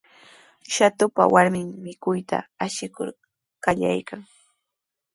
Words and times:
Shatupa 0.75 1.23
warmin 1.33 1.67
mikuyta 1.83 2.37
ashikur 2.65 3.07
qallaykan. 3.63 4.21